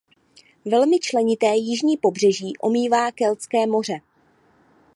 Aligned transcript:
Velmi 0.65 0.99
členité 0.99 1.55
jižní 1.55 1.97
pobřeží 1.97 2.57
omývá 2.57 3.11
Keltské 3.11 3.67
moře. 3.67 4.01